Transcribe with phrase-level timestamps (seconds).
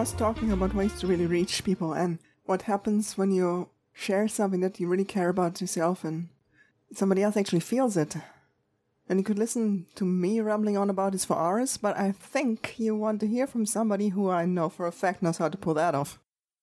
[0.00, 4.60] was talking about ways to really reach people and what happens when you share something
[4.60, 6.30] that you really care about yourself and
[6.94, 8.16] somebody else actually feels it.
[9.10, 12.76] And you could listen to me rambling on about this for hours, but I think
[12.78, 15.58] you want to hear from somebody who I know for a fact knows how to
[15.58, 16.18] pull that off.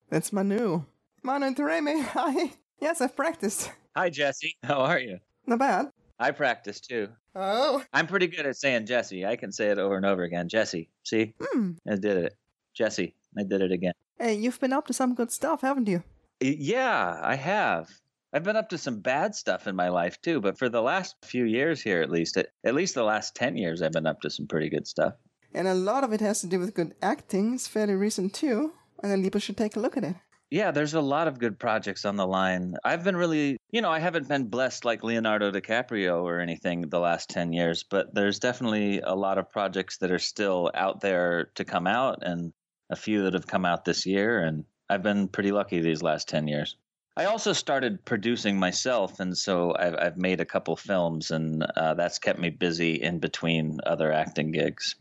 [0.09, 0.85] That's Manu.
[1.21, 2.53] Manu Intiraymi, hi.
[2.81, 3.69] Yes, I've practiced.
[3.95, 4.55] Hi, Jessie.
[4.63, 5.19] How are you?
[5.45, 5.91] Not bad.
[6.17, 7.09] I practice too.
[7.35, 7.83] Oh.
[7.93, 9.27] I'm pretty good at saying Jessie.
[9.27, 10.49] I can say it over and over again.
[10.49, 10.89] Jessie.
[11.03, 11.35] See?
[11.39, 11.73] Hmm.
[11.87, 12.35] I did it.
[12.73, 13.13] Jessie.
[13.37, 13.93] I did it again.
[14.19, 16.03] Hey, you've been up to some good stuff, haven't you?
[16.39, 17.89] Yeah, I have.
[18.33, 21.15] I've been up to some bad stuff in my life too, but for the last
[21.23, 24.21] few years here, at least, at, at least the last 10 years, I've been up
[24.21, 25.13] to some pretty good stuff.
[25.53, 27.53] And a lot of it has to do with good acting.
[27.53, 28.73] It's fairly recent too.
[29.01, 30.15] And then people should take a look at it.
[30.49, 32.75] Yeah, there's a lot of good projects on the line.
[32.83, 36.99] I've been really, you know, I haven't been blessed like Leonardo DiCaprio or anything the
[36.99, 41.51] last 10 years, but there's definitely a lot of projects that are still out there
[41.55, 42.53] to come out and
[42.89, 44.39] a few that have come out this year.
[44.39, 46.75] And I've been pretty lucky these last 10 years.
[47.17, 51.95] I also started producing myself, and so I've, I've made a couple films, and uh,
[51.95, 54.93] that's kept me busy in between other acting gigs.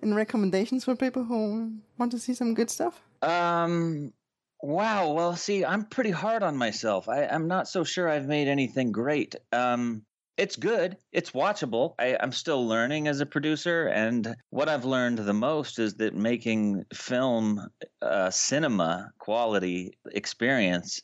[0.00, 2.98] And recommendations for people who want to see some good stuff?
[3.20, 4.14] Um.
[4.62, 5.12] Wow.
[5.12, 7.10] Well, see, I'm pretty hard on myself.
[7.10, 9.34] I, I'm not so sure I've made anything great.
[9.52, 10.06] Um.
[10.36, 10.96] It's good.
[11.12, 11.94] It's watchable.
[11.98, 16.14] I, I'm still learning as a producer, and what I've learned the most is that
[16.14, 17.68] making film,
[18.02, 21.00] uh, cinema quality experience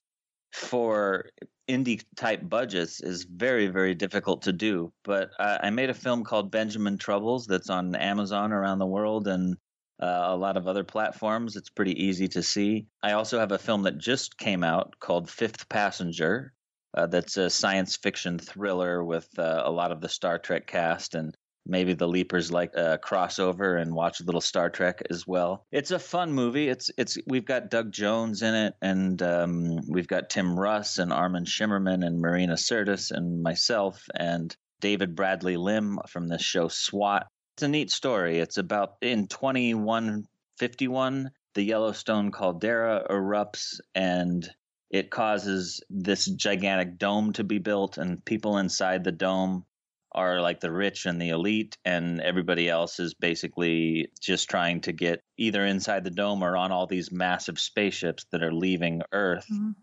[0.53, 1.27] for
[1.69, 6.25] indie type budgets is very very difficult to do but uh, i made a film
[6.25, 9.57] called benjamin troubles that's on amazon around the world and
[10.03, 13.59] uh, a lot of other platforms it's pretty easy to see i also have a
[13.59, 16.53] film that just came out called fifth passenger
[16.95, 21.15] uh, that's a science fiction thriller with uh, a lot of the star trek cast
[21.15, 25.67] and maybe the leapers like a crossover and watch a little Star Trek as well.
[25.71, 26.69] It's a fun movie.
[26.69, 31.13] It's it's we've got Doug Jones in it, and um, we've got Tim Russ and
[31.13, 37.27] Armin Shimmerman and Marina Sirtis and myself and David Bradley Lim from the show SWAT.
[37.57, 38.39] It's a neat story.
[38.39, 44.49] It's about in 2151, the Yellowstone caldera erupts and
[44.91, 49.65] it causes this gigantic dome to be built, and people inside the dome
[50.13, 54.93] are like the rich and the elite, and everybody else is basically just trying to
[54.93, 59.47] get either inside the dome or on all these massive spaceships that are leaving Earth.
[59.51, 59.75] Mhm.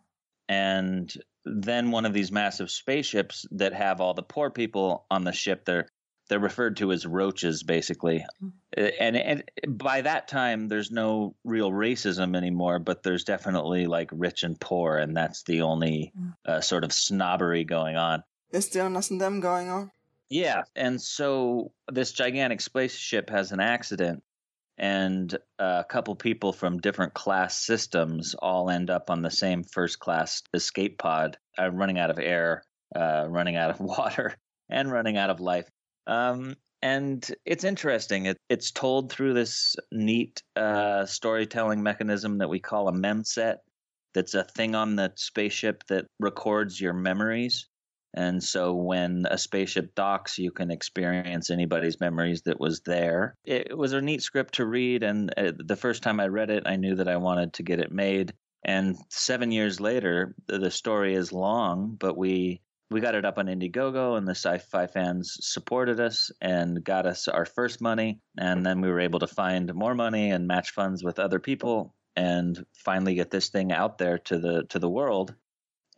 [0.50, 1.14] And
[1.46, 5.64] then one of these massive spaceships that have all the poor people on the ship,
[5.66, 5.88] they're
[6.30, 8.26] they're referred to as roaches, basically.
[8.78, 14.10] Uh, And, and by that time, there's no real racism anymore, but there's definitely like
[14.12, 16.14] rich and poor, and that's the only
[16.46, 18.24] uh, sort of snobbery going on.
[18.52, 19.92] Is still nothing them going on?
[20.30, 24.24] Yeah, and so this gigantic spaceship has an accident,
[24.78, 30.00] and a couple people from different class systems all end up on the same first
[30.00, 32.64] class escape pod, uh, running out of air,
[32.96, 34.36] uh, running out of water,
[34.70, 35.70] and running out of life.
[36.08, 38.28] Um, and it's interesting.
[38.28, 43.58] It, it's told through this neat uh, storytelling mechanism that we call a memset.
[44.14, 47.68] That's a thing on the spaceship that records your memories.
[48.14, 53.36] And so when a spaceship docks, you can experience anybody's memories that was there.
[53.46, 55.04] It was a neat script to read.
[55.04, 57.80] And uh, the first time I read it, I knew that I wanted to get
[57.80, 58.34] it made.
[58.64, 63.38] And seven years later, the, the story is long, but we we got it up
[63.38, 68.22] on Indiegogo, and the sci-fi fans supported us and got us our first money.
[68.38, 71.94] And then we were able to find more money and match funds with other people,
[72.16, 75.36] and finally get this thing out there to the to the world.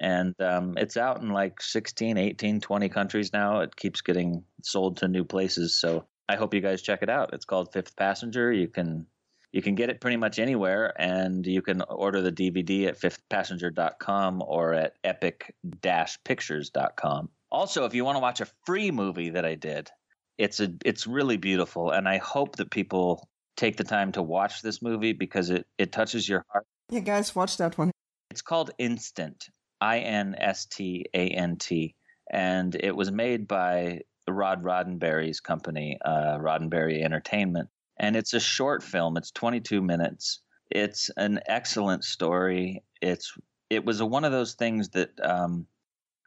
[0.02, 3.60] And um, it's out in like 16 18 20 countries now.
[3.60, 5.76] It keeps getting sold to new places.
[5.80, 7.34] So i hope you guys check it out.
[7.34, 8.52] It's called fifth passenger.
[8.52, 9.08] You can
[9.52, 14.44] you can get it pretty much anywhere and you can order the dvd at fifthpassenger.com
[14.46, 19.90] or at epic-pictures.com also if you want to watch a free movie that i did
[20.38, 23.28] it's a it's really beautiful and i hope that people
[23.58, 27.36] take the time to watch this movie because it it touches your heart Yeah, guys,
[27.36, 27.92] watch that one.
[28.32, 29.50] it's called Instant,
[29.82, 31.94] I N S T A N T,
[32.32, 37.68] and it was made by Rod Roddenberry's company, uh, Roddenberry Entertainment.
[38.00, 39.18] And it's a short film.
[39.18, 40.40] It's 22 minutes.
[40.70, 42.84] It's an excellent story.
[43.02, 43.34] It's
[43.70, 45.68] it was a, one of those things that um,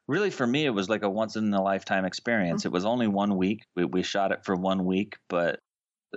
[0.07, 2.65] really for me it was like a once in a lifetime experience.
[2.65, 3.65] It was only one week.
[3.75, 5.61] We, we shot it for one week, but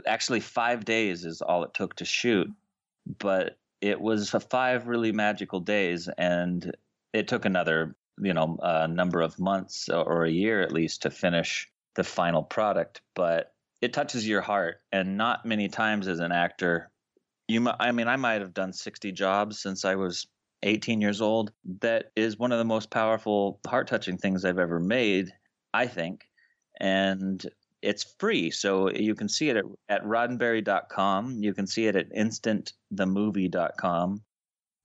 [0.05, 2.49] actually five days is all it took to shoot.
[3.19, 6.75] But it was five really magical days, and
[7.13, 11.11] it took another you know a number of months or a year at least to
[11.11, 13.01] finish the final product.
[13.13, 16.91] But it touches your heart, and not many times as an actor
[17.47, 20.27] you I mean I might have done 60 jobs since I was
[20.63, 21.51] 18 years old.
[21.81, 25.31] That is one of the most powerful, heart touching things I've ever made,
[25.73, 26.27] I think.
[26.79, 27.45] And
[27.81, 28.51] it's free.
[28.51, 31.43] So you can see it at, at roddenberry.com.
[31.43, 34.23] You can see it at instantthemovie.com.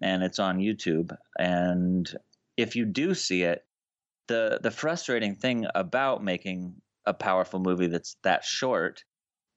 [0.03, 1.17] And it's on YouTube.
[1.39, 2.11] And
[2.57, 3.65] if you do see it,
[4.29, 6.75] the, the frustrating thing about making
[7.07, 9.05] a powerful movie that's that short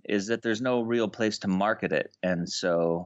[0.06, 2.16] is that there's no real place to market it.
[2.24, 3.06] And so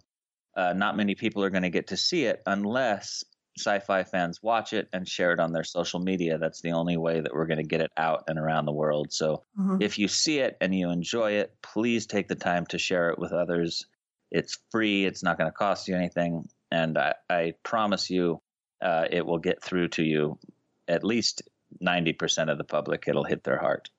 [0.56, 3.24] uh, not many people are going to get to see it unless
[3.58, 6.38] sci-fi fans watch it and share it on their social media.
[6.38, 9.12] That's the only way that we're going to get it out and around the world.
[9.12, 9.82] So Mhm.
[9.82, 13.20] if you see it and you enjoy it, please take the time to share it
[13.20, 13.86] with others.
[14.32, 15.06] It's free.
[15.06, 18.42] It's not going to cost you anything, and I, I promise you,
[18.82, 20.38] uh, it will get through to you.
[20.88, 21.42] At least
[21.80, 23.90] ninety percent of the public, it'll hit their heart.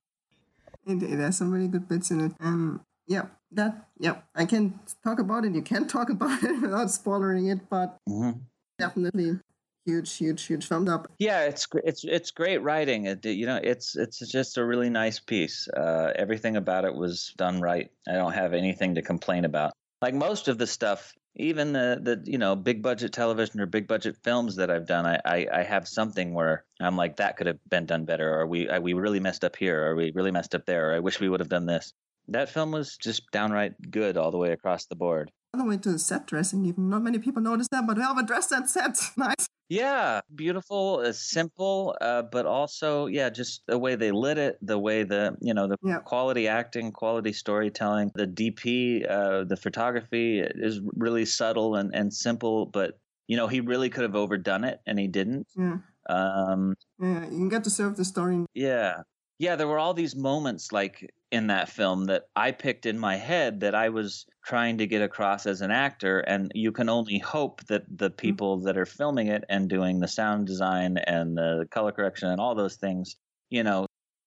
[0.88, 2.32] It, it has some really good bits in it.
[2.40, 5.55] And yeah, that, yeah, I can talk about it.
[5.55, 8.38] You can talk about it without spoiling it, but Mm-hmm.
[8.79, 9.38] definitely
[9.85, 11.11] huge, huge, huge thumbs up.
[11.19, 13.06] Yeah, it's it's it's great writing.
[13.06, 15.69] It, you know, it's it's just a really nice piece.
[15.69, 17.91] Uh, everything about it was done right.
[18.08, 19.73] I don't have anything to complain about.
[20.00, 23.87] Like most of the stuff, even the the you know big budget television or big
[23.87, 27.47] budget films that I've done, I I, I have something where I'm like that could
[27.47, 30.31] have been done better, or we I, we really messed up here, or we really
[30.31, 31.93] messed up there, or I wish we would have done this.
[32.29, 35.31] That film was just downright good all the way across the board.
[35.55, 36.91] All the way to the set dressing, even.
[36.91, 39.49] Not many people notice that, but whoever dressed that set, nice.
[39.70, 44.79] Yeah, beautiful, uh, simple, uh, but also yeah, just the way they lit it, the
[44.79, 46.00] way the you know the Yeah.
[46.00, 52.65] quality acting, quality storytelling, the DP, uh, the photography is really subtle and and simple,
[52.67, 55.47] but you know he really could have overdone it and he didn't.
[55.55, 55.79] Yeah.
[56.09, 58.47] Um, Yeah, you can get to serve the story.
[58.55, 59.03] yeah.
[59.38, 63.17] Yeah, there were all these moments like in that film that I picked in my
[63.17, 67.19] head that I was trying to get across as an actor and you can only
[67.19, 71.69] hope that the people that are filming it and doing the sound design and the
[71.70, 73.17] color correction and all those things,
[73.50, 73.87] you know,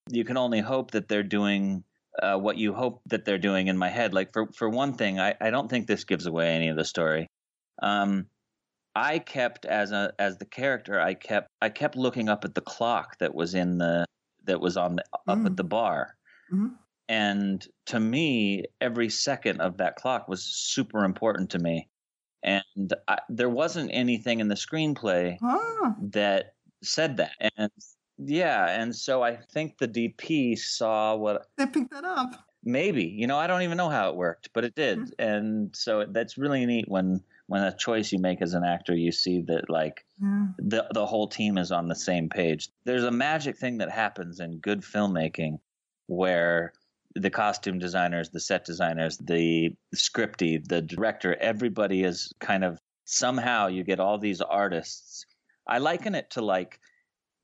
[0.09, 1.83] you can only hope that they're doing
[2.21, 4.13] uh, what you hope that they're doing in my head.
[4.13, 6.85] Like for for one thing, I, I don't think this gives away any of the
[6.85, 7.27] story.
[7.81, 8.27] Um,
[8.95, 12.61] I kept as a as the character, I kept I kept looking up at the
[12.61, 14.05] clock that was in the
[14.45, 15.45] that was on the, up Mm.
[15.47, 16.15] at the bar.
[16.51, 16.75] Mhm.
[17.09, 21.89] And to me, every second of that clock was super important to me.
[22.43, 27.33] And I, there wasn't anything in the screenplay Ah, that said that.
[27.57, 27.71] And
[28.17, 32.47] yeah, and so I think the DP saw what they picked that up.
[32.63, 35.11] maybe you know i don't even know how it worked but it did Mhm.
[35.17, 39.11] and so that's really neat when when a choice you make as an actor you
[39.11, 40.47] see that like Yeah.
[40.57, 44.39] the the whole team is on the same page there's a magic thing that happens
[44.39, 45.59] in good filmmaking
[46.07, 46.71] where
[47.15, 53.67] the costume designers the set designers the scripty the director everybody is kind of somehow
[53.67, 55.25] you get all these artists
[55.67, 56.79] i liken it to like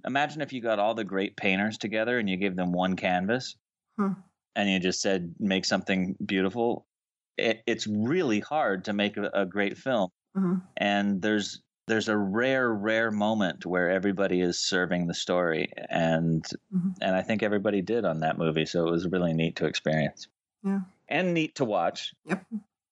[0.06, 3.58] imagine if you got all the great painters together and you gave them one canvas
[4.00, 4.14] Huh.
[4.56, 6.87] and you just said make something beautiful
[7.38, 10.56] it, it's really hard to make a, a great film Uh-huh.
[10.78, 16.44] and there's there's a rare rare moment where everybody is serving the story and
[16.74, 16.96] Mhm.
[17.02, 20.28] and i think everybody did on that movie so it was really neat to experience
[20.64, 20.82] Yeah.
[21.08, 22.46] and neat to watch Yep.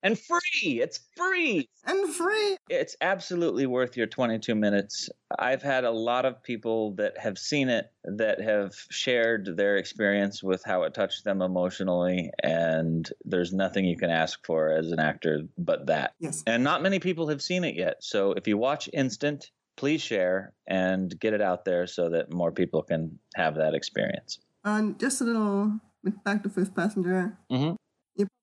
[0.05, 2.57] And free it's free And free.
[2.69, 5.09] it's absolutely worth your 22 minutes.
[5.37, 10.41] I've had a lot of people that have seen it that have shared their experience
[10.43, 14.99] with how it touched them emotionally, and there's nothing you can ask for as an
[14.99, 16.13] actor but that.
[16.19, 16.43] Yes.
[16.47, 17.97] And not many people have seen it yet.
[18.01, 22.51] So if you watch Instant, please share and get it out there so that more
[22.51, 24.39] people can have that experience.
[24.63, 25.79] And just a little
[26.23, 27.37] back to Fifth Passenger.
[27.51, 27.75] Mm Mhm.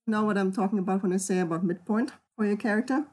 [0.07, 3.07] Know what I'm talking about when I say about midpoint for your character.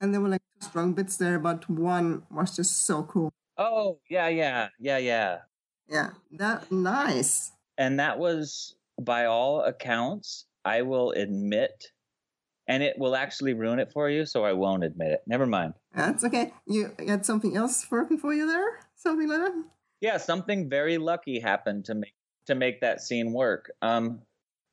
[0.00, 3.32] And there were like two strong bits there, but one was just so cool.
[3.58, 5.38] Oh, yeah, yeah, yeah, yeah.
[5.88, 7.52] Yeah, that nice.
[7.78, 11.92] and that was by all accounts i will admit
[12.66, 15.74] and it will actually ruin it for you so i won't admit it never mind
[15.94, 16.52] That's okay.
[16.66, 18.80] You had something else working for you there?
[18.96, 19.64] Something like that?
[20.00, 22.14] yeah something very lucky happened to make
[22.46, 24.22] to make that scene work um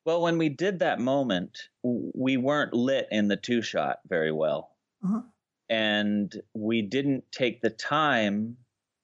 [0.06, 4.70] well when we did that moment we weren't lit in the two shot very well.
[5.04, 5.22] Uh-huh.
[5.70, 8.56] and we didn't take the time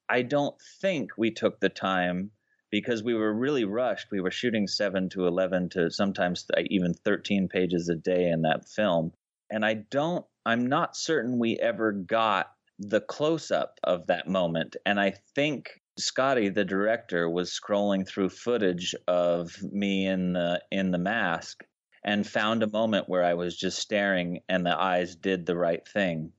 [0.07, 2.31] i don't think we took the time
[2.71, 4.11] because we were really rushed.
[4.11, 8.67] We were shooting 7 to 11 to sometimes even 13 pages a day in that
[8.67, 9.11] film.
[9.49, 14.75] And i don't i'm not certain we ever got the close up of that moment.
[14.85, 20.91] And i think scotty the director was scrolling through footage of me in the in
[20.91, 21.63] the mask
[22.03, 25.85] and found a moment where I was just staring and the eyes did the right
[25.87, 26.31] thing.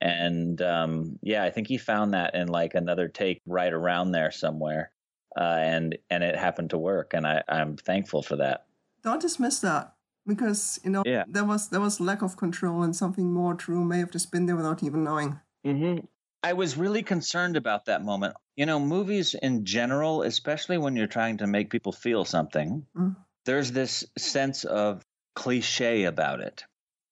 [0.00, 4.30] And um, yeah, I think he found that in like another take right around there
[4.30, 4.92] somewhere.
[5.38, 8.64] Uh, and and it happened to work, and I, I'm thankful for that.
[9.02, 9.92] Don't dismiss that
[10.26, 11.24] because you know Yeah.
[11.28, 14.46] there was there was lack of control and something more true may have just been
[14.46, 15.40] there without even knowing.
[15.66, 16.06] Mm-hmm.
[16.46, 18.36] I was really concerned about that moment.
[18.54, 23.16] You know, movies in general, especially when you're trying to make people feel something, Mm.
[23.46, 26.62] there's this sense of cliche about it.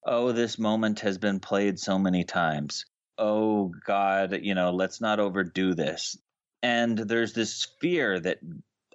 [0.06, 2.84] Oh, this moment has been played so many times.
[3.18, 6.16] Oh, God, you know, let's not overdo this.
[6.62, 8.38] And there's this fear that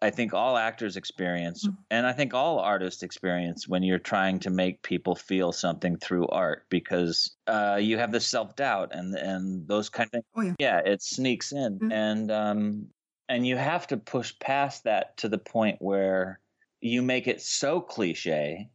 [0.01, 1.77] I think all actors experience, Mm.
[1.91, 6.27] and I think all artists experience when you're trying to make people feel something through
[6.27, 10.25] art, because uh, you have the self doubt and and those kind of things.
[10.35, 10.53] Oh, yeah.
[10.59, 11.91] yeah, it sneaks in, Mm.
[11.93, 12.87] and um,
[13.27, 16.39] and you have to push past that to the point where
[16.81, 18.69] you make it so cliche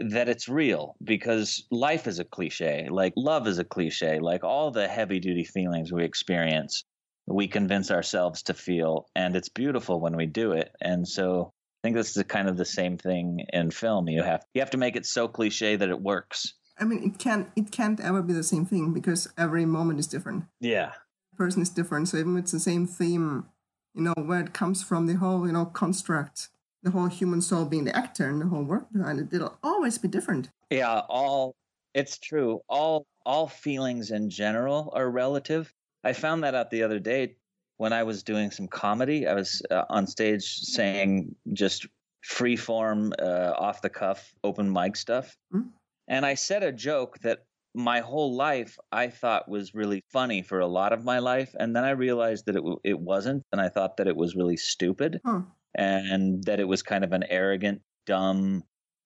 [0.00, 4.70] that it's real because life is a cliche like love is a cliche like all
[4.72, 6.82] the heavy duty feelings we experience
[7.26, 11.52] we convince ourselves to feel and it's beautiful when we do it and so
[11.82, 14.70] i think this is kind of the same thing in film you have you have
[14.70, 18.22] to make it so cliche that it works I mean, it can't it can't ever
[18.22, 20.44] be the same thing because every moment is different.
[20.58, 20.92] yeah
[21.36, 22.08] person is different.
[22.08, 23.46] So even if it's the same theme,
[23.94, 26.48] you know, where it comes from, the whole, you know, construct,
[26.82, 29.98] the whole human soul being the actor and the whole work behind it, it'll always
[29.98, 30.48] be different.
[30.70, 31.54] yeah all
[31.94, 35.72] it's true all all feelings in general are relative
[36.04, 37.34] i found that out the other day
[37.76, 41.86] when i was doing some comedy i was uh, on stage saying just
[42.22, 45.36] free form uh, off the cuff open mic stuff.
[45.50, 45.62] Hmm.
[46.08, 47.44] and i said a joke that
[47.74, 51.74] my whole life i thought was really funny for a lot of my life and
[51.74, 54.56] then i realized that it, w- it wasn't and i thought that it was really
[54.56, 55.20] stupid
[55.74, 58.62] and that it was kind of an arrogant dumb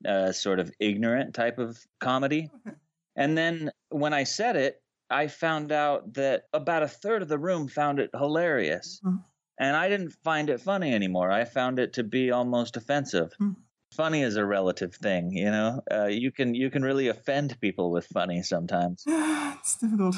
[0.06, 2.50] uh, sort of ignorant type of comedy.
[3.18, 7.38] And then when I said it, I found out that about a third of the
[7.38, 9.00] room found it hilarious.
[9.02, 9.16] Hmm.
[9.58, 11.30] And I didn't find it funny anymore.
[11.30, 13.32] I found it to be almost offensive.
[13.38, 13.52] Hmm.
[13.94, 15.80] Funny is a relative thing, you know.
[15.90, 19.04] Uh, you can you can really offend people with funny sometimes.
[19.06, 20.16] it's difficult.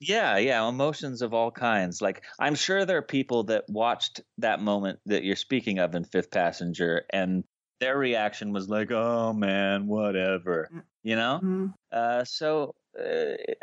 [0.00, 2.00] Yeah, yeah, emotions of all kinds.
[2.00, 6.04] Like I'm sure there are people that watched that moment that you're speaking of in
[6.04, 7.44] Fifth Passenger, and
[7.80, 10.82] their reaction was like, "Oh man, whatever," Mm.
[11.02, 11.40] you know.
[11.42, 11.74] Mm.
[11.92, 12.74] Uh, so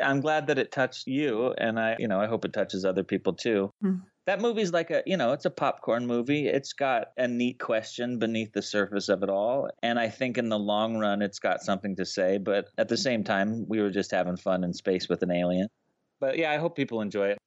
[0.00, 3.04] I'm glad that it touched you, and I, you know, I hope it touches other
[3.04, 3.70] people too.
[3.80, 3.96] Hmm.
[4.26, 6.46] That movie's like a, you know, it's a popcorn movie.
[6.46, 10.48] It's got a neat question beneath the surface of it all, and I think in
[10.48, 12.38] the long run, it's got something to say.
[12.38, 15.68] But at the same time, we were just having fun in space with an alien.
[16.20, 17.38] But yeah, I hope people enjoy it.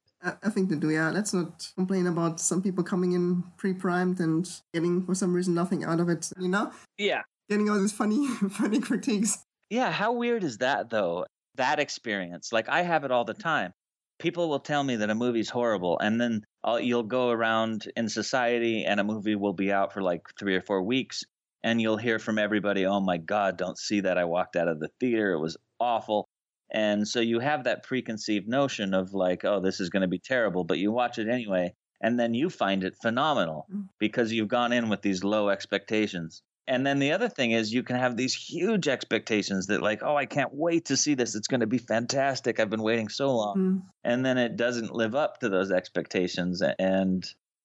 [0.42, 1.10] I, think they do, yeah.
[1.10, 5.52] Let's not complain about some people coming in pre primed and getting, for some reason,
[5.54, 6.72] nothing out of it, you know?
[6.96, 9.44] Yeah, Getting all these funny, funny critiques.
[9.68, 11.26] Yeah, how weird is that though?
[11.56, 12.52] That experience.
[12.52, 13.72] Like I have it all the time.
[14.18, 18.08] People will tell me that a movie's horrible and then I'll, you'll go around in
[18.08, 21.24] society and a movie will be out for like 3 or 4 weeks
[21.62, 24.18] and you'll hear from everybody, "Oh my god, don't see that.
[24.18, 25.32] I walked out of the theater.
[25.32, 26.28] It was awful."
[26.72, 30.18] And so you have that preconceived notion of like, "Oh, this is going to be
[30.18, 33.88] terrible," but you watch it anyway and then you find it phenomenal Mm.
[33.98, 36.42] because you've gone in with these low expectations.
[36.66, 40.16] And then the other thing is you can have these huge expectations that like, oh,
[40.16, 41.34] I can't wait to see this.
[41.34, 42.58] It's going to be fantastic.
[42.58, 43.56] I've been waiting so long.
[43.56, 43.82] Mm.
[44.02, 47.24] And then it doesn't live up to those expectations and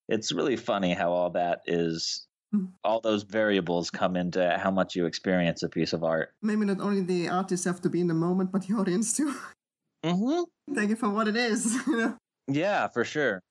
[0.10, 2.70] it's really funny how all that is Mm.
[2.84, 6.34] all those variables come into how much you experience a piece of art.
[6.42, 9.36] Maybe not only the artists have to be in the moment, but the audience too.
[10.04, 10.46] Mhm.
[10.74, 12.18] Take it for what it is, you know?
[12.50, 13.42] Yeah, for sure.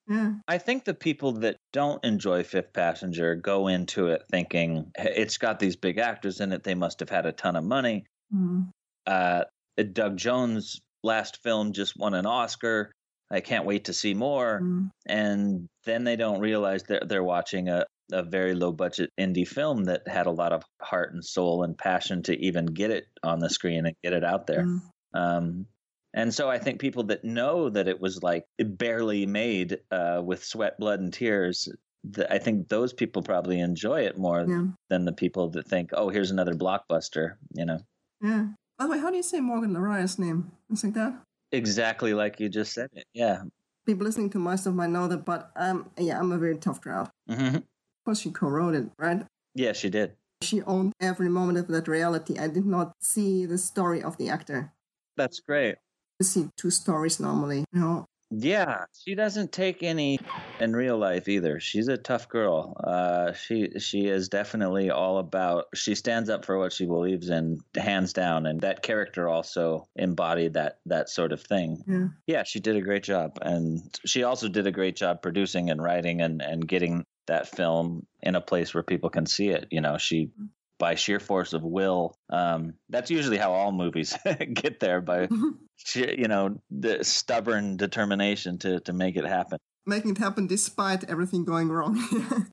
[0.49, 5.39] I think the people that don't enjoy Fifth Passenger go into it thinking "Hey, it's
[5.39, 6.65] got these big actors in it.
[6.65, 8.05] They must have had a ton of money.
[8.35, 8.71] Mm.
[9.07, 9.45] Uh,
[9.93, 12.93] Doug Jones' last film just won an Oscar.
[13.31, 14.61] I can't wait to see more.
[14.63, 14.91] Mm.
[15.07, 19.85] And then they don't realize that they're watching a, a very low budget indie film
[19.85, 23.39] that had a lot of heart and soul and passion to even get it on
[23.39, 24.65] the screen and get it out there.
[24.65, 24.81] Mm.
[25.15, 25.67] Um,
[26.15, 30.45] and so I think people that know that it was like barely made uh, with
[30.45, 31.69] sweat, blood, and tears,
[32.15, 34.67] th- I think those people probably enjoy it more Yeah.
[34.89, 37.79] than the people that think, oh, here's another blockbuster, you know.
[38.21, 38.47] Yeah.
[38.79, 40.53] By the way, how do you say Morgan Lariah's name?
[40.71, 41.15] It's like that?
[41.53, 43.05] Exactly like you just said it.
[43.15, 43.43] Yeah.
[43.87, 46.81] People listening to my stuff might know that, but um, yeah, I'm a very tough
[46.81, 47.11] crowd.
[47.29, 47.65] hmm Of
[48.05, 49.25] course, she co-wrote it, right?
[49.55, 50.13] Yeah, she did.
[50.43, 52.39] She owned every moment of that reality.
[52.39, 54.73] I did not see the story of the actor.
[55.17, 55.77] That's great.
[56.21, 57.65] See two stories normally.
[57.73, 60.19] You know, Yeah, she doesn't take any
[60.61, 61.61] in real life either.
[61.61, 62.77] She's a tough girl.
[62.83, 65.67] Uh, she she is definitely all about.
[65.75, 68.47] She stands up for what she believes in, hands down.
[68.47, 71.83] And that character also embodied that that sort of thing.
[71.87, 72.09] Yeah.
[72.27, 75.81] Yeah, she did a great job, and she also did a great job producing and
[75.81, 79.69] writing and and getting that film in a place where people can see it.
[79.71, 80.31] You know, she
[80.79, 82.15] by sheer force of will.
[82.31, 84.17] Um, that's usually how all movies
[84.55, 85.29] get there by,
[85.77, 89.59] sheer, you know, the stubborn determination to to make it happen.
[89.87, 91.97] Making it happen despite everything going wrong.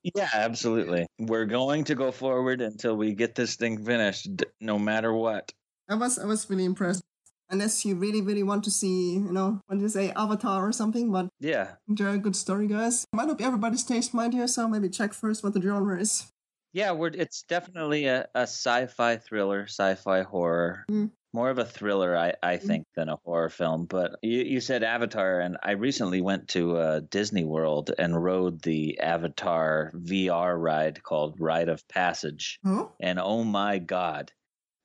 [0.14, 1.06] Yeah, absolutely.
[1.18, 4.28] We're going to go forward until we get this thing finished,
[4.60, 5.52] no matter what.
[5.90, 7.02] I was I was really impressed.
[7.50, 11.12] Unless you really really want to see, you know, want to say Avatar or something,
[11.12, 13.04] but Yeah, enjoy a good story, guys.
[13.12, 16.32] Might not be everybody's taste, mind you, so maybe check first what the genre is.
[16.76, 16.92] Yeah.
[16.92, 20.84] We're it's definitely a, a sci-fi thriller, sci-fi horror.
[20.90, 21.10] Mm.
[21.32, 23.84] More of a thriller, I, I think, than a horror film.
[23.84, 28.62] But you, you said Avatar, and I recently went to uh, Disney World and rode
[28.62, 32.58] the Avatar VR ride called Ride of Passage.
[32.64, 34.32] Oh, And oh my God,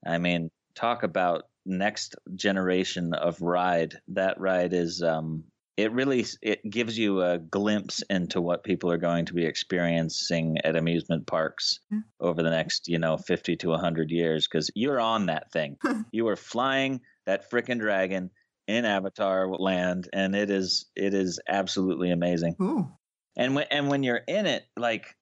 [0.06, 4.00] I mean, talk about next generation of ride.
[4.10, 5.46] That ride is, um,
[5.78, 10.58] it really it gives you a glimpse into what people are going to be experiencing
[10.64, 12.00] at amusement parks Yeah.
[12.20, 15.78] over the next, you know, 50 to 100 years because you're on that thing.
[16.12, 18.30] you are flying that frickin' dragon
[18.68, 22.88] in Avatar land and it is it is absolutely amazing oh,
[23.36, 25.16] and when and when you're in it like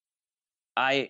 [0.76, 1.10] i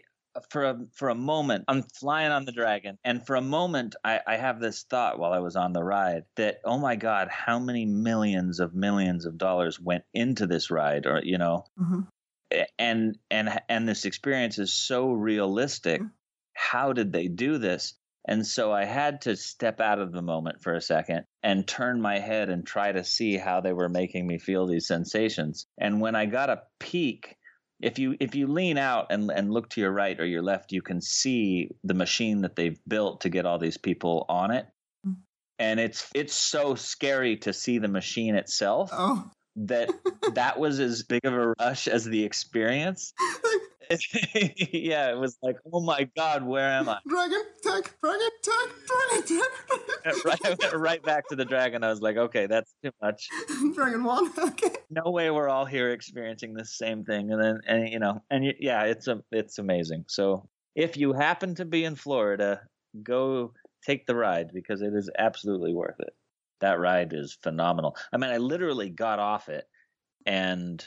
[0.50, 4.20] for a for a moment i'm flying on the dragon and for a moment I,
[4.26, 7.60] I have this thought while i was on the ride that oh my god how
[7.60, 12.02] many millions of millions of dollars went into this ride or you know uh-huh.
[12.78, 16.12] and and and this experience is so realistic Mm.
[16.54, 17.96] how did they do this
[18.26, 22.02] and so i had to step out of the moment for a second and turn
[22.02, 26.02] my head and try to see how they were making me feel these sensations and
[26.02, 27.36] when i got a peek
[27.82, 30.72] if you if you lean out and and look to your right or your left
[30.72, 34.68] you can see the machine that they've built to get all these people on it
[35.08, 35.16] Mm.
[35.60, 39.30] and it's it's so scary to see the machine itself oh.
[39.56, 39.90] that
[40.34, 43.14] that was as big of a rush as the experience.
[44.72, 47.00] yeah, it was like, oh my god, where am I?
[47.08, 49.09] dragon, tag, dragon, tag, dragon.
[50.26, 51.84] right, I went right back to the dragon.
[51.84, 53.28] I was like, okay, that's too much.
[53.76, 54.76] dragon one, okay.
[54.90, 57.32] No way, we're all here experiencing the same thing.
[57.32, 60.06] And then, and you know, and yeah, it's a, it's amazing.
[60.08, 62.62] So if you happen to be in Florida,
[63.04, 63.54] go
[63.86, 66.14] take the ride because it is absolutely worth it.
[66.62, 67.96] That ride is phenomenal.
[68.12, 69.66] I mean, I literally got off it
[70.26, 70.84] and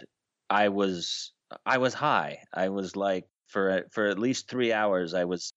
[0.50, 1.32] I was
[1.64, 2.38] I was high.
[2.52, 5.52] I was like for for at least 3 hours I was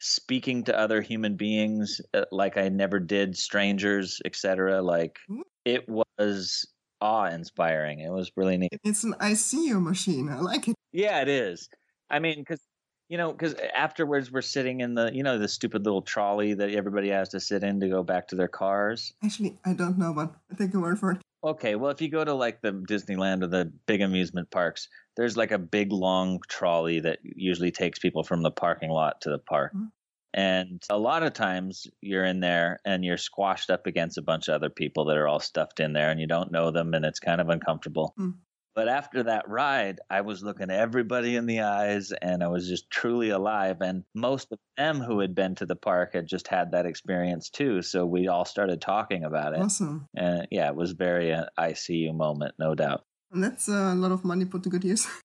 [0.00, 4.82] speaking to other human beings uh, like I never did strangers, etc.
[4.82, 5.40] Like Mm.
[5.64, 6.66] it was
[7.00, 8.00] awe-inspiring.
[8.00, 8.70] It was really neat.
[8.84, 10.28] It's an ICU machine.
[10.28, 10.74] I like it.
[10.92, 11.68] Yeah, it is.
[12.10, 12.60] I mean, because
[13.08, 16.70] you know, because afterwards we're sitting in the you know the stupid little trolley that
[16.70, 19.12] everybody has to sit in to go back to their cars.
[19.24, 21.18] Actually, I don't know, but I take your word for it.
[21.42, 25.36] Okay, well, if you go to like the Disneyland or the big amusement parks, there's
[25.38, 29.38] like a big long trolley that usually takes people from the parking lot to the
[29.38, 29.74] park.
[29.74, 29.90] Mhm.
[30.34, 34.48] And a lot of times you're in there and you're squashed up against a bunch
[34.48, 37.04] of other people that are all stuffed in there and you don't know them and
[37.06, 38.16] it's kind of uncomfortable.
[38.16, 38.40] Mm.
[38.74, 42.90] But after that ride, I was looking everybody in the eyes and I was just
[42.90, 43.78] truly alive.
[43.80, 47.50] And most of them who had been to the park had just had that experience
[47.50, 47.82] too.
[47.82, 49.60] So we all started talking about it.
[49.60, 50.06] Awesome.
[50.16, 53.04] And yeah, it was very uh, an ICU moment, no doubt.
[53.32, 55.06] And that's a lot of money put to good use.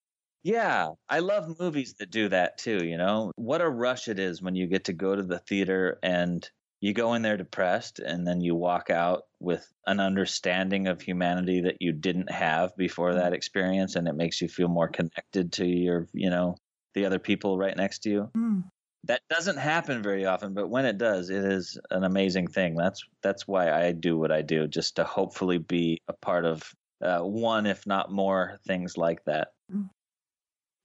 [0.46, 3.32] Yeah, I love movies that do that too, you know?
[3.36, 6.48] What a rush it is when you get to go to the theater and
[6.86, 11.62] you go in there depressed and then you walk out with an understanding of humanity
[11.62, 15.66] that you didn't have before that experience and it makes you feel more connected to
[15.66, 16.56] your, you know,
[16.94, 18.30] the other people right next to you.
[18.36, 18.60] Hmm.
[19.06, 22.76] That doesn't happen very often, but when it does, it is an amazing thing.
[22.76, 26.72] That's that's why I do what I do, just to hopefully be a part of
[27.02, 29.48] uh, one, if not more, things like that.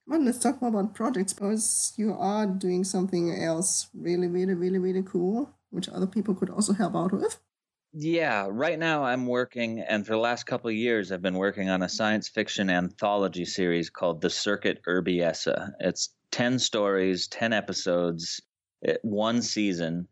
[0.07, 4.79] Well, let's talk more about projects because you are doing something else really, really, really,
[4.79, 7.41] really cool, which other people could also help out with.
[7.93, 11.83] Yeah, right now I'm working, and for the last couple years, I've been working on
[11.83, 15.73] a science fiction anthology series called The Circuit Urbiessa.
[15.81, 18.41] It's 10 stories, 10 episodes,
[18.87, 20.07] eh, one season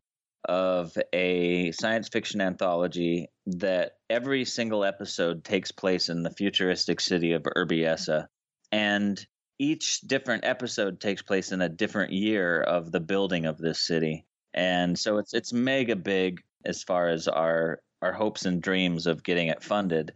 [0.49, 7.33] of a science fiction anthology that every single episode takes place in the futuristic city
[7.33, 8.27] of Urbiessa.
[8.73, 9.25] And
[9.59, 14.27] each different episode takes place in a different year of the building of this city.
[14.59, 19.23] And so it's it's mega big as far as our our hopes and dreams of
[19.23, 20.12] getting it funded.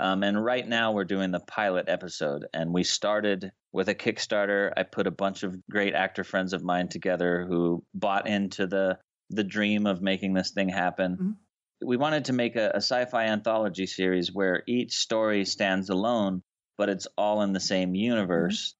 [0.00, 4.72] Um, and right now we're doing the pilot episode, and we started with a Kickstarter.
[4.74, 8.98] I put a bunch of great actor friends of mine together who bought into the
[9.28, 11.12] the dream of making this thing happen.
[11.12, 11.86] Mm-hmm.
[11.86, 16.42] We wanted to make a, a sci-fi anthology series where each story stands alone,
[16.78, 18.74] but it's all in the same universe.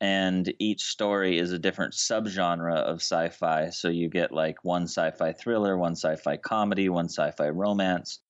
[0.00, 3.70] And each story is a different subgenre of sci fi.
[3.70, 7.48] So you get like one sci fi thriller, one sci fi comedy, one sci fi
[7.50, 8.20] romance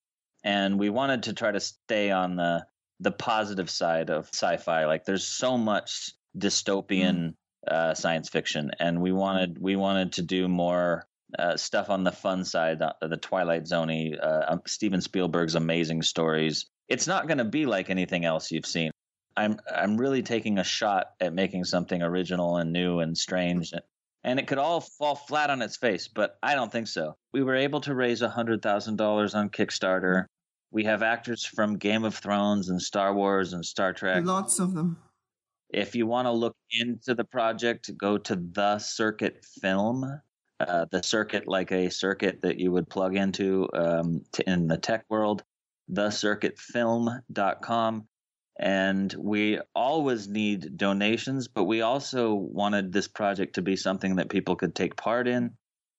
[0.44, 2.64] and we wanted to try to stay on the
[3.00, 4.84] the positive side of sci-fi.
[4.84, 7.34] Like there's so much dystopian
[7.68, 7.72] mm.
[7.72, 11.06] uh, science fiction, and we wanted we wanted to do more
[11.38, 16.02] uh, stuff on the fun side, uh, the Twilight Zoney, uh, um, Steven Spielberg's amazing
[16.02, 16.66] stories.
[16.88, 18.90] It's not going to be like anything else you've seen.
[19.36, 23.72] I'm I'm really taking a shot at making something original and new and strange.
[24.22, 27.16] And it could all fall flat on its face, but I don't think so.
[27.32, 30.26] We were able to raise $100,000 on Kickstarter.
[30.70, 34.22] We have actors from Game of Thrones and Star Wars and Star Trek.
[34.24, 34.98] Lots of them.
[35.70, 40.20] If you want to look into the project, go to the Circuit Film.
[40.58, 44.76] Uh, the circuit, like a circuit that you would plug into um, to, in the
[44.76, 45.42] tech world,
[45.90, 48.06] thecircuitfilm.com.
[48.60, 54.28] And we always need donations, but we also wanted this project to be something that
[54.28, 55.52] people could take part in.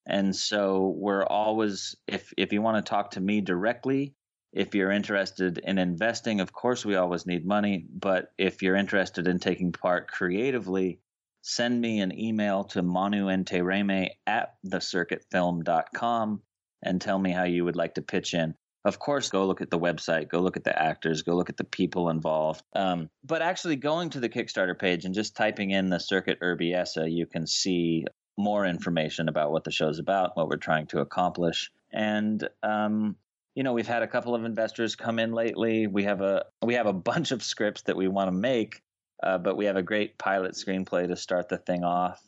[0.06, 4.14] And so we're always, if if you want to talk to me directly,
[4.54, 7.88] if you're interested in investing, of course, we always need money.
[7.92, 11.00] But if you're interested in taking part creatively,
[11.42, 16.42] send me an email to manuintiraymi at thecircuitfilm.com
[16.84, 18.54] and tell me how you would like to pitch in.
[18.84, 21.58] Of course, go look at the website, go look at the actors, go look at
[21.58, 22.64] the people involved.
[22.74, 27.12] Um, but actually, going to the Kickstarter page and just typing in the Circuit Urbiessa,
[27.12, 28.06] you can see
[28.38, 31.70] more information about what the show's about, what we're trying to accomplish.
[31.92, 33.16] And um,
[33.56, 35.88] you know, we've had a couple of investors come in lately.
[35.88, 38.82] We have a we have a bunch of scripts that we want to make,
[39.22, 42.22] uh, but we have a great pilot screenplay to start the thing off,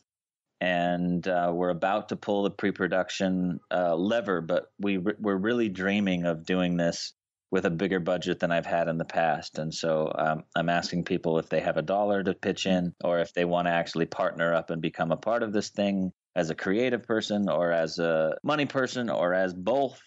[0.64, 4.40] and uh, we're about to pull the pre-production uh, lever.
[4.40, 7.12] But we we're really dreaming of doing this
[7.50, 11.04] with a bigger budget than I've had in the past, and so um, I'm asking
[11.04, 14.06] people if they have a dollar to pitch in, or if they want to actually
[14.06, 17.98] partner up and become a part of this thing as a creative person, or as
[17.98, 20.00] a money person, or as both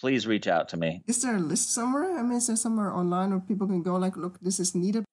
[0.00, 1.02] please reach out to me.
[1.06, 2.18] Is there a list somewhere?
[2.18, 5.04] I mean, is there somewhere online where people can go like, look, this is needed?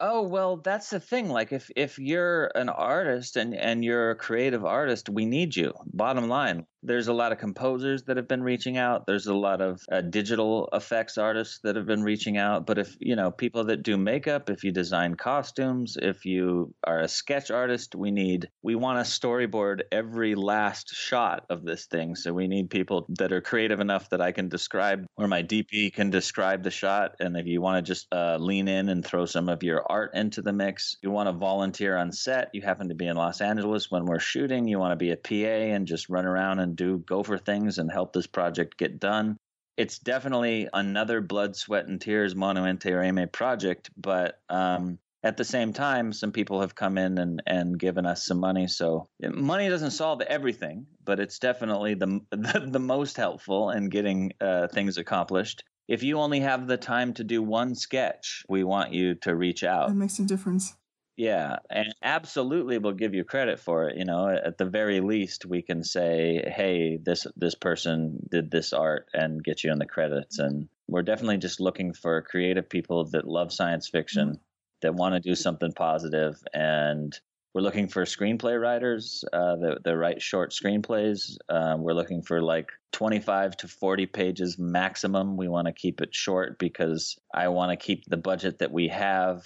[0.00, 1.28] Oh well, that's the thing.
[1.28, 5.74] Like if if you're an artist and and you're a creative artist, we need you.
[5.86, 9.06] Bottom line, there's a lot of composers that have been reaching out.
[9.06, 12.66] There's a lot of uh, digital effects artists that have been reaching out.
[12.66, 17.00] But if you know people that do makeup, if you design costumes, if you are
[17.00, 22.14] a sketch artist, we need we want to storyboard every last shot of this thing.
[22.14, 25.92] So we need people that are creative enough that I can describe, or my DP
[25.92, 27.16] can describe the shot.
[27.20, 30.12] And if you want to just uh, lean in and throw some of your art
[30.14, 32.50] into the mix, you want to volunteer on set.
[32.54, 34.66] You happen to be in Los Angeles when we're shooting.
[34.66, 37.36] You want to be a PA and just run around and and do, go for
[37.36, 39.36] things and help this project get done.
[39.76, 45.72] It's definitely another blood, sweat, and tears Manu Intiraymi project, but um, at the same
[45.72, 48.68] time, some people have come in and, and given us some money.
[48.68, 54.32] So money doesn't solve everything, but it's definitely the the, the most helpful in getting
[54.40, 55.64] uh, things accomplished.
[55.88, 59.64] If you only have the time to do one sketch, we want you to reach
[59.64, 59.88] out.
[59.88, 60.74] That makes a difference.
[61.20, 63.98] Yeah, and absolutely we'll give you credit for it.
[63.98, 68.72] You know, at the very least, we can say, "Hey, this this person did this
[68.72, 70.38] art," and get you in the credits.
[70.38, 74.42] And we're definitely just looking for creative people that love science fiction, mm-hmm.
[74.80, 77.12] that want to do something positive, and
[77.52, 81.36] we're looking for screenplay writers uh, that, that write short screenplays.
[81.50, 85.36] Uh, we're looking for like 25 to 40 pages maximum.
[85.36, 88.88] We want to keep it short because I want to keep the budget that we
[88.88, 89.44] have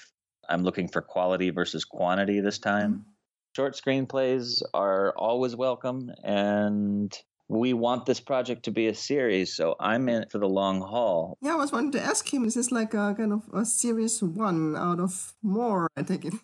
[0.48, 2.92] I'm looking for quality versus quantity this time.
[2.92, 3.10] Mm-hmm.
[3.56, 7.16] Short screenplays are always welcome, and
[7.48, 10.80] we want this project to be a series, so I'm in it for the long
[10.80, 11.38] haul.
[11.40, 14.20] Yeah, I was wanting to ask him, is this like a kind of a series
[14.22, 16.34] one out of more, I take it?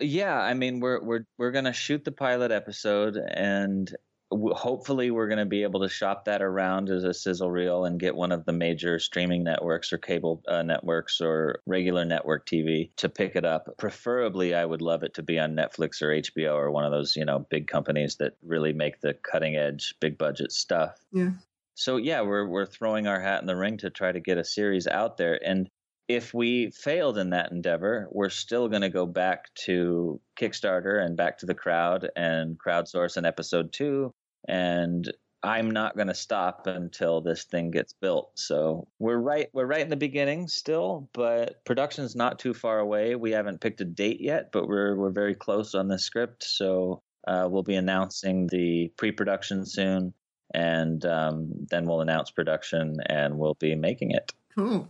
[0.00, 3.94] Yeah, I mean we're we're we're gonna shoot the pilot episode and
[4.30, 7.98] hopefully we're going to be able to shop that around as a sizzle reel and
[7.98, 12.90] get one of the major streaming networks or cable uh, networks or regular network TV
[12.96, 13.68] to pick it up.
[13.76, 17.16] Preferably, I would love it to be on Netflix or HBO or one of those,
[17.16, 20.96] you know, big companies that really make the cutting edge, big budget stuff.
[21.12, 21.30] Yeah.
[21.74, 24.44] So yeah, we're we're throwing our hat in the ring to try to get a
[24.44, 25.68] series out there and
[26.08, 31.16] if we failed in that endeavor, we're still going to go back to Kickstarter and
[31.16, 34.12] back to the crowd and crowdsource an episode two
[34.48, 35.10] and
[35.42, 38.32] I'm not going to stop until this thing gets built.
[38.34, 43.14] So we're right we're right in the beginning still, but production's not too far away.
[43.14, 46.44] We haven't picked a date yet, but we're we're very close on the script.
[46.44, 50.12] So uh, we'll be announcing the pre-production soon,
[50.52, 54.32] and um, then we'll announce production, and we'll be making it.
[54.54, 54.88] Cool.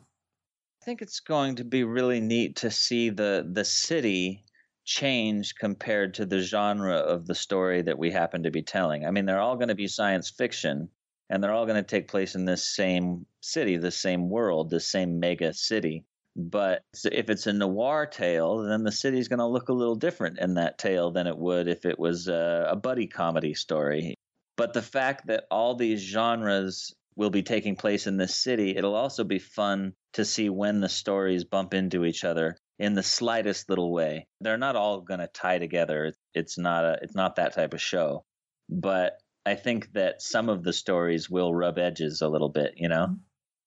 [0.82, 4.44] I think it's going to be really neat to see the the city
[4.90, 9.06] change compared to the genre of the story that we happen to be telling.
[9.06, 10.88] I mean, they're all going to be science fiction
[11.30, 14.80] and they're all going to take place in this same city, the same world, the
[14.80, 16.04] same mega city.
[16.34, 20.40] But if it's a noir tale, then the city's going to look a little different
[20.40, 24.16] in that tale than it would if it was a, a buddy comedy story.
[24.56, 28.96] But the fact that all these genres will be taking place in this city, it'll
[28.96, 33.68] also be fun to see when the stories bump into each other in the slightest
[33.68, 34.26] little way.
[34.40, 36.14] They're not all going to tie together.
[36.34, 38.24] It's not a it's not that type of show.
[38.70, 42.88] But I think that some of the stories will rub edges a little bit, you
[42.88, 43.16] know.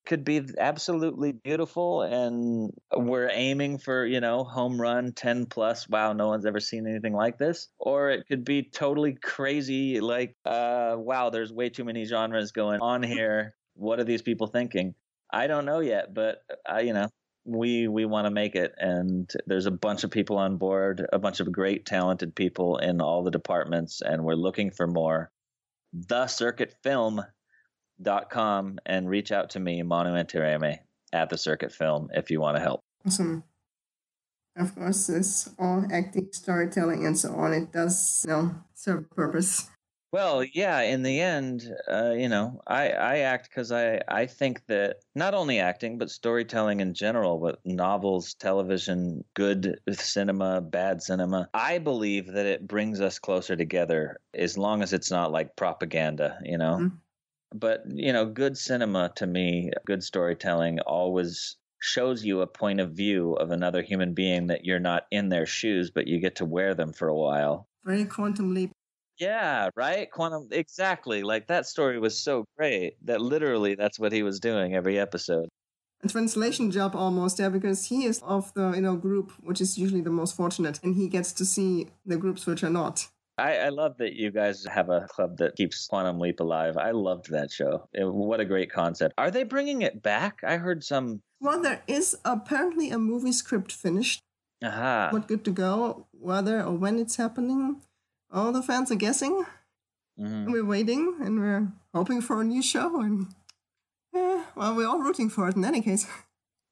[0.06, 6.12] Could be absolutely beautiful and we're aiming for, you know, home run 10 plus, wow,
[6.12, 10.95] no one's ever seen anything like this, or it could be totally crazy like uh
[10.97, 13.54] wow, there's way too many genres going on here.
[13.76, 14.95] What are these people thinking?
[15.32, 17.10] I don't know yet, but uh, you know,
[17.45, 18.73] we we want to make it.
[18.77, 23.01] And there's a bunch of people on board a bunch of great talented people in
[23.01, 25.32] all the departments and we're looking for more.
[25.93, 30.79] The circuit film.com and reach out to me manu Intiraymi,
[31.12, 32.82] at the circuit film if you want to help.
[33.06, 33.43] Awesome.
[34.56, 37.53] Of course this all acting storytelling and so on.
[37.53, 39.69] It does you know serve a purpose
[40.13, 44.63] well, yeah, in the end, uh, you know, I, I act because I, I think
[44.67, 51.49] that not only acting, but storytelling in general, but novels, television, good cinema, bad cinema,
[51.52, 56.38] I believe that it brings us closer together as long as it's not like propaganda,
[56.43, 56.76] you know?
[56.76, 56.95] Mm-hmm.
[57.56, 62.91] But, you know, good cinema to me, good storytelling always shows you a point of
[62.91, 66.45] view of another human being that you're not in their shoes, but you get to
[66.45, 67.67] wear them for a while.
[67.84, 68.71] Very quantum leap
[69.19, 70.10] yeah, right?
[70.12, 71.23] Quantum exactly.
[71.23, 75.49] Like that story was so great that literally that's what he was doing every episode.
[76.04, 79.78] A translation job almost, yeah, because he is of the you know group which is
[79.78, 83.08] usually the most fortunate and he gets to see the groups which are not.
[83.38, 86.78] I, I love that you guys have a club that keeps Quantum Leap alive.
[86.78, 87.89] I loved that show.
[87.91, 89.15] It, what a great concept.
[89.17, 90.41] Are they bringing it back?
[90.43, 91.21] I heard some.
[91.41, 94.21] Well, there is apparently a movie script finished.
[94.63, 95.10] Aha.
[95.12, 97.82] What good to go, whether or when it's happening
[98.33, 99.45] all the fans are guessing.
[100.19, 100.51] Mm-hmm.
[100.51, 103.27] We're waiting and we're hoping for a new show, and
[104.13, 106.07] yeah, well, we're all rooting for it in any case.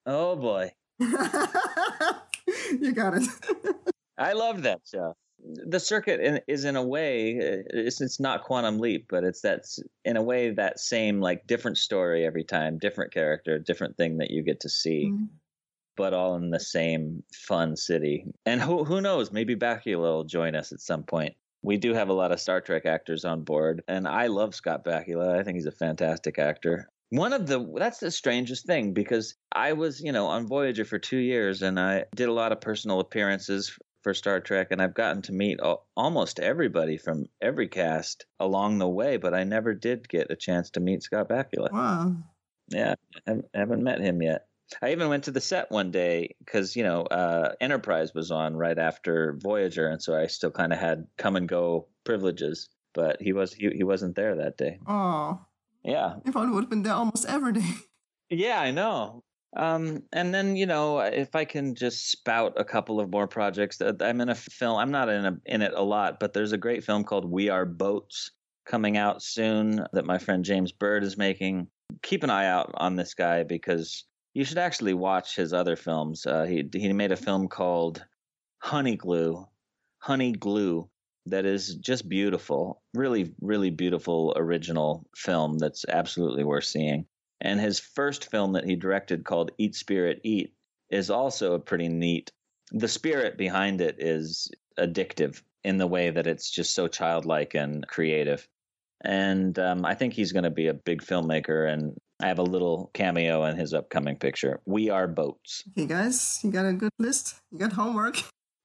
[0.03, 3.23] Oh boy, you got it.
[4.17, 5.15] I love that show.
[5.37, 9.65] The circuit is in a way it's, it's not quantum leap, but it's that
[10.03, 14.31] in a way that same like different story every time, different character, different thing that
[14.31, 15.11] you get to see.
[15.11, 15.25] Mm-hmm
[15.97, 18.25] but all in the same fun city.
[18.45, 19.31] And who who knows?
[19.31, 22.61] Maybe Bakula will join us at some point we do have a lot of Star
[22.61, 25.39] Trek actors on board, and I love Scott Bakula.
[25.39, 26.89] I think he's a fantastic actor.
[27.09, 30.97] One of the that's the strangest thing because I was, you know, on Voyager for
[30.97, 34.93] 2 years and I did a lot of personal appearances for Star Trek and I've
[34.93, 35.59] gotten to meet
[35.97, 40.69] almost everybody from every cast along the way, but I never did get a chance
[40.71, 41.71] to meet Scott Bakula.
[41.71, 42.15] Wow.
[42.69, 42.95] Yeah,
[43.27, 44.45] I haven't met him yet.
[44.81, 48.55] I even went to the set one day because you know uh, Enterprise was on
[48.55, 52.69] right after Voyager, and so I still kind of had come and go privileges.
[52.93, 54.79] But he was he, he wasn't there that day.
[54.87, 55.39] Oh,
[55.83, 56.15] yeah.
[56.25, 57.69] If I would have been there almost every day.
[58.33, 59.25] Yeah, I know.
[59.57, 63.81] Um, and then you know, if I can just spout a couple of more projects,
[63.81, 64.77] I'm in a film.
[64.77, 67.49] I'm not in a, in it a lot, but there's a great film called We
[67.49, 68.31] Are Boats
[68.65, 71.67] coming out soon that my friend James Bird is making.
[72.03, 76.25] Keep an eye out on this guy because you should actually watch his other films.
[76.25, 78.03] Uh, he he made a film called
[78.59, 79.45] Honey Glue,
[79.99, 80.89] Honey Glue,
[81.25, 87.05] that is just beautiful, really really beautiful original film that's absolutely worth seeing.
[87.41, 90.53] And his first film that he directed called Eat Spirit Eat
[90.89, 92.31] is also a pretty neat.
[92.71, 97.85] The spirit behind it is addictive in the way that it's just so childlike and
[97.87, 98.47] creative.
[99.03, 102.43] And um, I think he's going to be a big filmmaker, and I have a
[102.43, 104.59] little cameo in his upcoming picture.
[104.65, 105.63] We are boats.
[105.71, 107.35] Okay, guys, you got a good list.
[107.51, 108.21] You got homework.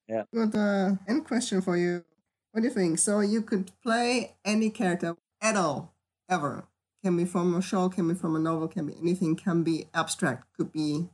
[0.08, 0.22] Yeah.
[0.34, 2.04] Got an end question for you.
[2.52, 3.00] What do you think?
[3.00, 5.94] So you could play any character at all,
[6.30, 6.68] ever.
[7.02, 9.86] Can be from a show, can be from a novel, can be anything, can be
[9.92, 11.08] abstract, could be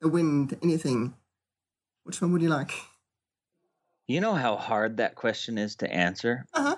[0.00, 1.14] the wind, anything.
[2.04, 2.72] Which one would you like?
[4.06, 6.46] You know how hard that question is to answer?
[6.54, 6.76] Uh huh.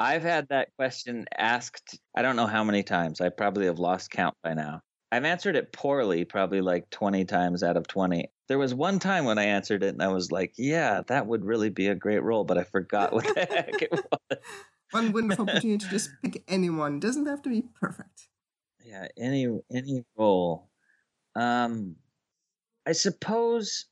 [0.00, 3.20] I've had that question asked, I don't know how many times.
[3.20, 4.80] I probably have lost count by now.
[5.12, 8.30] I've answered it poorly, probably like 20 times out of 20.
[8.48, 11.44] There was one time when I answered it and I was like, yeah, that would
[11.44, 14.38] really be a great role, but I forgot what the heck it was.
[14.90, 16.98] One wonderful opportunity to just pick anyone.
[16.98, 18.28] Doesn't have to be perfect.
[18.84, 20.68] Yeah, any any role.
[21.36, 21.94] Um
[22.86, 23.86] I suppose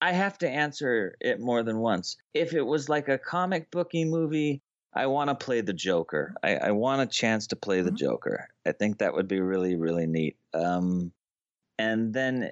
[0.00, 2.16] I have to answer it more than once.
[2.32, 4.62] If it was like a comic booky movie,
[4.94, 6.34] I want to play the Joker.
[6.42, 7.96] I, I, want a chance to play the mm-hmm.
[7.96, 8.48] Joker.
[8.66, 10.36] I think that would be really, really neat.
[10.52, 11.12] Um,
[11.78, 12.50] and then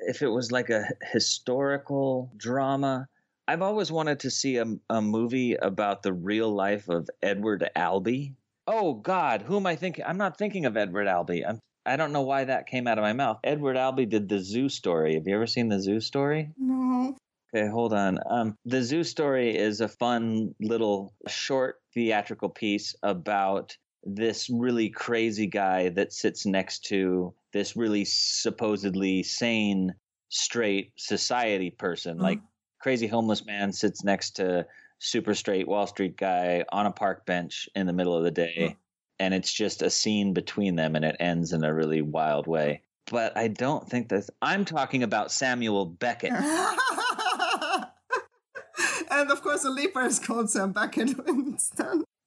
[0.00, 3.06] if it was like a historical drama,
[3.46, 8.34] I've always wanted to see a, a movie about the real life of Edward Albee.
[8.66, 10.04] Oh God, who am I thinking?
[10.06, 11.44] I'm not thinking of Edward Albee.
[11.44, 13.40] I'm I don't know why that came out of my mouth.
[13.44, 15.14] Edward Albee did the Zoo Story.
[15.14, 16.50] Have you ever seen the Zoo Story?
[16.56, 17.14] No.
[17.54, 18.18] Okay, hold on.
[18.28, 25.46] Um, the Zoo Story is a fun little short theatrical piece about this really crazy
[25.46, 29.94] guy that sits next to this really supposedly sane,
[30.30, 32.14] straight society person.
[32.14, 32.24] Mm-hmm.
[32.24, 32.40] Like
[32.80, 34.66] crazy homeless man sits next to
[34.98, 38.56] super straight Wall Street guy on a park bench in the middle of the day.
[38.58, 38.74] Mm-hmm
[39.18, 42.82] and it's just a scene between them and it ends in a really wild way.
[43.10, 46.32] But I don't think that I'm talking about Samuel Beckett.
[49.64, 51.72] and of course, the leaper is called Sam Beckett when it's.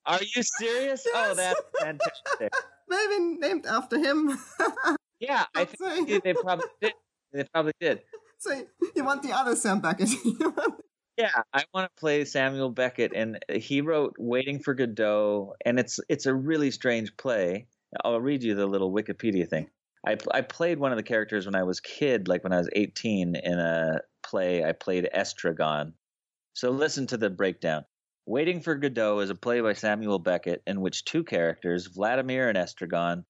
[0.05, 1.05] Are you serious?
[1.13, 1.31] Oh, yes.
[1.31, 2.53] Oh, that's fantastic.
[2.89, 4.39] Maybe named after him.
[5.19, 6.93] yeah, I think they probably did.
[7.33, 8.01] They probably did.
[8.39, 8.53] So
[8.95, 10.11] you want the other Sam Beckett?
[11.17, 15.99] Yeah, I want to play Samuel Beckett, and he wrote "Waiting for Godot," and it's
[16.07, 17.65] it's a really strange play.
[18.05, 19.71] I'll read you the little Wikipedia thing.
[20.05, 22.69] I I played one of the characters when I was kid, like when I was
[22.71, 24.63] 18, in a play.
[24.63, 25.93] I played Estragon.
[26.57, 27.85] So listen to the breakdown.
[28.25, 32.57] Waiting for Godot is a play by Samuel Beckett in which two characters, Vladimir and
[32.57, 33.23] Estragon,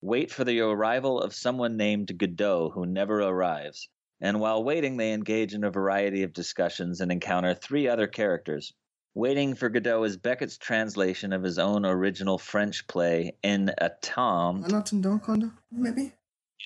[0.00, 3.88] wait for the arrival of someone named Godot who never arrives
[4.20, 8.72] and while waiting, they engage in a variety of discussions and encounter three other characters.
[9.14, 14.64] Waiting for Godot is Beckett's translation of his own original French play, En Attente.
[14.64, 16.12] An maybe?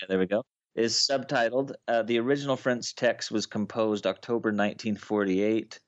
[0.01, 0.45] Yeah, there we go.
[0.77, 1.73] Is subtitled.
[1.89, 5.81] Uh, the original French text was composed October 1948,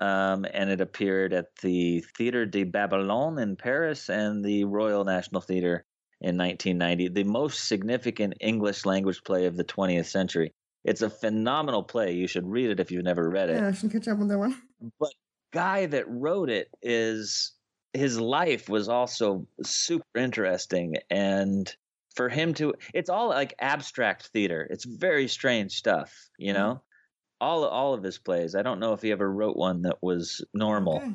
[0.00, 5.40] um, and it appeared at the Theatre de Babylone in Paris and the Royal National
[5.40, 5.84] Theatre
[6.20, 10.52] in 1990, the most significant English language play of the 20th century.
[10.84, 12.12] It's a phenomenal play.
[12.12, 13.60] You should read it if you've never read it.
[13.60, 14.60] Yeah, I should catch up on that one.
[14.98, 15.12] But
[15.52, 17.52] guy that wrote it is
[17.92, 21.74] his life was also super interesting and
[22.14, 24.66] for him to it's all like abstract theater.
[24.70, 26.82] It's very strange stuff, you know?
[27.40, 28.54] All all of his plays.
[28.54, 30.96] I don't know if he ever wrote one that was normal.
[30.96, 31.12] Okay.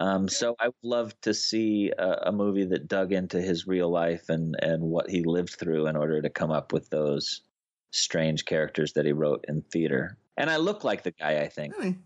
[0.00, 3.90] Um, so I would love to see a, a, movie that dug into his real
[3.90, 7.42] life and, and what he lived through in order to come up with those
[7.90, 10.16] strange characters that he wrote in theater.
[10.36, 11.76] And I look like the guy, I think.
[11.76, 11.98] Really?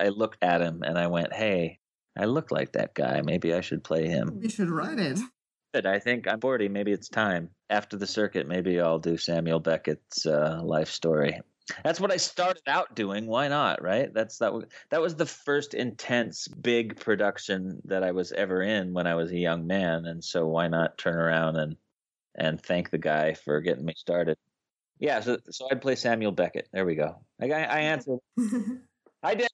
[0.00, 1.80] I looked at him and I went, hey,
[2.16, 3.20] I look like that guy.
[3.22, 4.40] Maybe I should play him.
[4.42, 5.18] You should write it.
[5.74, 6.68] But I think I'm 40.
[6.68, 7.50] Maybe it's time.
[7.68, 11.40] After the circuit, maybe I'll do Samuel Beckett's uh, life story.
[11.82, 13.26] That's what I started out doing.
[13.26, 13.82] Why not?
[13.82, 14.12] Right?
[14.12, 14.52] That's that.
[14.90, 19.30] That was the first intense, big production that I was ever in when I was
[19.30, 21.76] a young man, and so why not turn around and
[22.34, 24.36] and thank the guy for getting me started.
[24.98, 26.68] Yeah, so so I'd play Samuel Beckett.
[26.72, 27.16] There we go.
[27.40, 28.18] I I answered.
[29.22, 29.48] I did.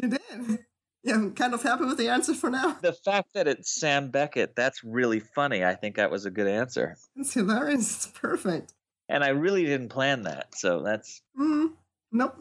[0.00, 0.58] You did.
[1.02, 2.76] Yeah, I'm kind of happy with the answer for now.
[2.82, 5.64] The fact that it's Sam Beckett, that's really funny.
[5.64, 6.96] I think that was a good answer.
[7.14, 7.94] It's hilarious.
[7.94, 8.72] It's perfect.
[9.08, 11.20] And I really didn't plan that, so that's.
[11.38, 11.72] Mm,
[12.12, 12.36] nope.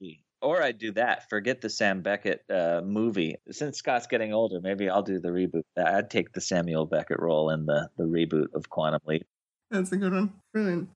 [0.00, 0.22] Maybe.
[0.42, 1.28] Or I'd do that.
[1.28, 3.36] Forget the Sam Beckett uh, movie.
[3.50, 5.62] Since Scott's getting older, maybe I'll do the reboot.
[5.76, 9.26] I'd take the Samuel Beckett role in the, the reboot of Quantum Leap.
[9.70, 10.32] That's a good one.
[10.52, 10.88] Brilliant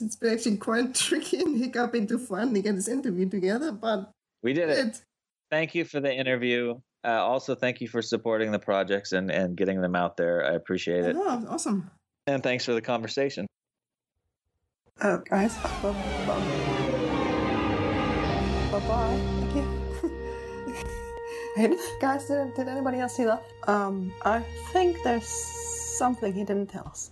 [0.00, 4.10] it's been actually quite tricky and hiccuping to get this interview together, but
[4.42, 4.78] we did it.
[4.78, 5.02] it.
[5.50, 6.80] Thank you for the interview.
[7.04, 10.44] Uh, also, thank you for supporting the projects and, and getting them out there.
[10.44, 11.16] I appreciate it.
[11.18, 11.90] Oh, awesome.
[12.26, 13.46] And thanks for the conversation.
[15.00, 15.92] Uh, guys, bye
[16.26, 16.40] bye.
[18.70, 18.80] Bye
[21.56, 23.42] hey, guys, did, did anybody else see that?
[23.66, 24.40] Um, I
[24.72, 27.10] think there's something he didn't tell us.